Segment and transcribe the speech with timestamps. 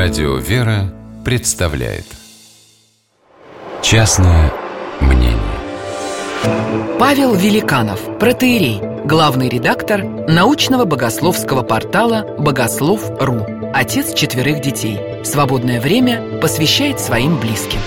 [0.00, 2.04] Радио «Вера» представляет
[3.82, 4.52] Частное
[5.00, 5.36] мнение
[7.00, 13.44] Павел Великанов, протеерей, главный редактор научного богословского портала «Богослов.ру»,
[13.74, 15.00] отец четверых детей.
[15.24, 17.80] Свободное время посвящает своим близким.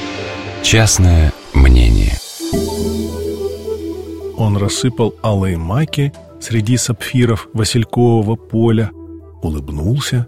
[0.63, 2.17] Частное мнение
[4.35, 8.91] Он рассыпал алые маки среди сапфиров василькового поля,
[9.41, 10.27] улыбнулся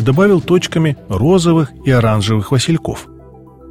[0.00, 3.06] и добавил точками розовых и оранжевых васильков.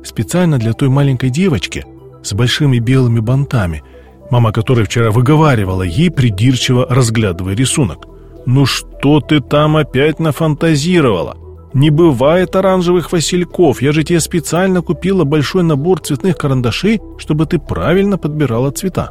[0.04, 1.86] Специально для той маленькой девочки
[2.24, 3.82] с большими белыми бантами,
[4.30, 8.06] мама которой вчера выговаривала ей, придирчиво разглядывая рисунок.
[8.46, 11.36] «Ну что ты там опять нафантазировала?
[11.74, 17.58] Не бывает оранжевых васильков, я же тебе специально купила большой набор цветных карандашей, чтобы ты
[17.58, 19.10] правильно подбирала цвета».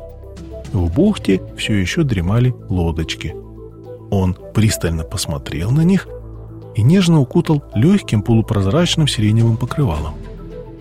[0.73, 3.35] В бухте все еще дремали лодочки.
[4.11, 6.07] Он пристально посмотрел на них
[6.79, 10.15] и нежно укутал легким полупрозрачным сиреневым покрывалом.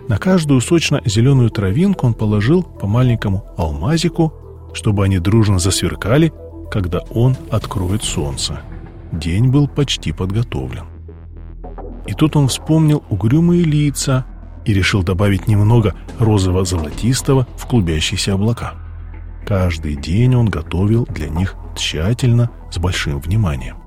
[0.08, 4.31] На каждую сочно-зеленую травинку он положил по маленькому алмазику,
[4.73, 6.31] чтобы они дружно засверкали,
[6.70, 8.62] когда он откроет солнце.
[9.12, 10.86] День был почти подготовлен.
[12.06, 14.23] И тут он вспомнил угрюмые лица
[14.66, 18.75] и решил добавить немного розово-золотистого в клубящиеся облака.
[19.48, 23.78] Каждый день он готовил для них тщательно, с большим вниманием.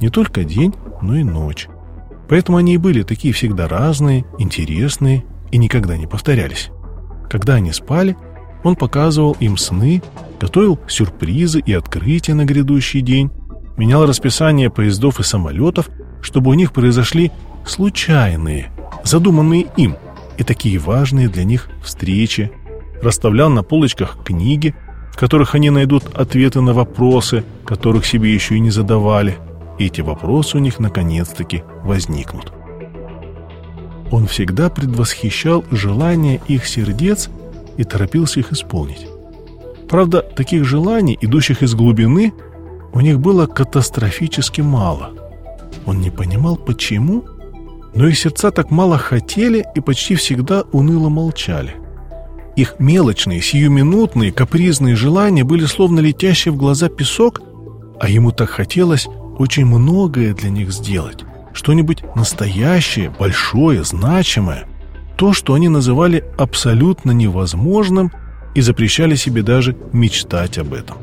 [0.00, 1.68] Не только день, но и ночь.
[2.28, 6.70] Поэтому они и были такие всегда разные, интересные и никогда не повторялись.
[7.28, 8.16] Когда они спали,
[8.62, 10.02] он показывал им сны,
[10.40, 13.30] готовил сюрпризы и открытия на грядущий день,
[13.76, 15.90] менял расписание поездов и самолетов,
[16.22, 17.30] чтобы у них произошли
[17.66, 18.72] случайные,
[19.04, 19.96] задуманные им
[20.38, 22.50] и такие важные для них встречи,
[23.02, 24.74] расставлял на полочках книги,
[25.12, 29.36] в которых они найдут ответы на вопросы, которых себе еще и не задавали,
[29.78, 32.52] эти вопросы у них наконец-таки возникнут.
[34.10, 37.28] Он всегда предвосхищал желания их сердец
[37.76, 39.06] и торопился их исполнить.
[39.88, 42.32] Правда, таких желаний, идущих из глубины,
[42.92, 45.10] у них было катастрофически мало.
[45.86, 47.24] Он не понимал, почему,
[47.94, 51.74] но их сердца так мало хотели и почти всегда уныло молчали.
[52.56, 57.42] Их мелочные, сиюминутные, капризные желания были словно летящий в глаза песок,
[58.00, 59.08] а ему так хотелось
[59.38, 61.24] очень многое для них сделать.
[61.52, 64.66] Что-нибудь настоящее, большое, значимое.
[65.16, 68.10] То, что они называли абсолютно невозможным
[68.54, 70.96] и запрещали себе даже мечтать об этом.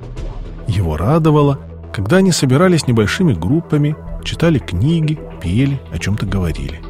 [0.68, 1.59] Его радовало,
[1.94, 6.81] когда они собирались небольшими группами, читали книги, пели, о чем-то говорили.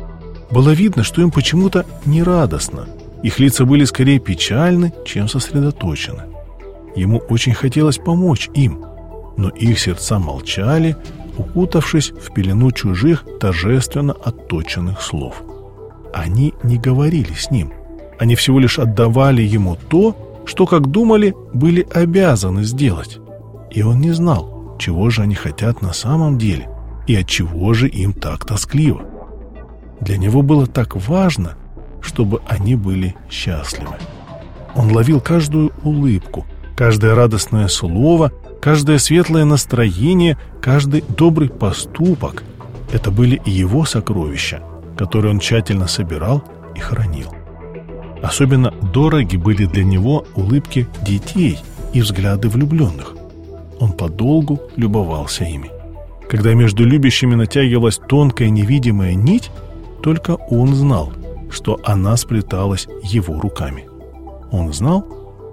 [0.49, 2.87] Было видно, что им почему-то не радостно–
[3.23, 6.23] их лица были скорее печальны, чем сосредоточены.
[6.95, 8.83] Ему очень хотелось помочь им,
[9.37, 10.97] но их сердца молчали,
[11.41, 15.43] укутавшись в пелену чужих торжественно отточенных слов.
[16.13, 17.73] Они не говорили с ним.
[18.19, 23.19] Они всего лишь отдавали ему то, что, как думали, были обязаны сделать.
[23.71, 26.69] И он не знал, чего же они хотят на самом деле
[27.07, 29.01] и от чего же им так тоскливо.
[29.99, 31.55] Для него было так важно,
[32.01, 33.95] чтобы они были счастливы.
[34.75, 42.43] Он ловил каждую улыбку, каждое радостное слово, каждое светлое настроение, каждый добрый поступок.
[42.93, 44.61] Это были его сокровища,
[44.97, 46.43] которые он тщательно собирал
[46.75, 47.33] и хранил.
[48.21, 51.57] Особенно дороги были для него улыбки детей
[51.91, 53.15] и взгляды влюбленных.
[53.79, 55.71] Он подолгу любовался ими.
[56.29, 59.49] Когда между любящими натягивалась тонкая невидимая нить,
[60.03, 61.11] только он знал,
[61.49, 63.87] что она сплеталась его руками.
[64.51, 65.05] Он знал,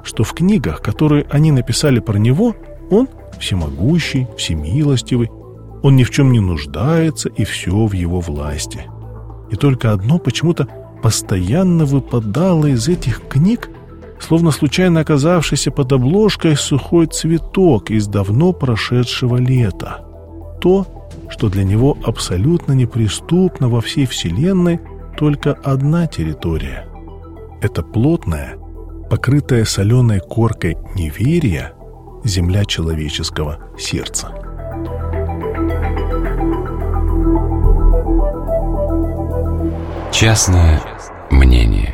[0.04, 2.54] что в книгах, которые они написали про него,
[2.91, 5.31] он всемогущий, всемилостивый,
[5.82, 8.87] он ни в чем не нуждается и все в его власти.
[9.50, 10.69] И только одно почему-то
[11.03, 13.71] постоянно выпадало из этих книг,
[14.19, 20.04] словно случайно оказавшийся под обложкой сухой цветок из давно прошедшего лета.
[20.60, 20.87] То,
[21.28, 24.80] что для него абсолютно неприступно во всей Вселенной–
[25.18, 26.86] только одна территория.
[27.60, 28.57] Это плотная,
[29.10, 31.72] покрытая соленой коркой неверия,
[32.28, 34.33] земля человеческого сердца.
[40.13, 40.80] Частное
[41.30, 41.87] мнение